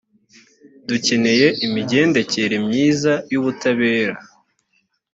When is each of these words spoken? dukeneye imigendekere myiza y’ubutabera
dukeneye 0.87 1.47
imigendekere 1.65 2.55
myiza 2.67 3.13
y’ubutabera 3.31 4.15